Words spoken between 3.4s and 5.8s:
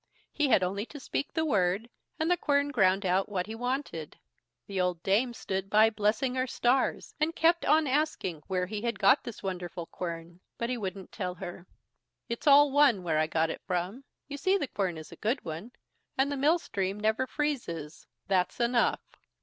he wanted. The old dame stood